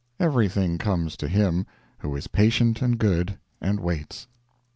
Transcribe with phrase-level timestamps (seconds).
[0.19, 1.67] Everything comes to him
[1.99, 4.25] who is patient and good, and waits.